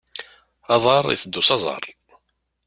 [0.73, 1.83] Aḍar, iteddu s aẓar.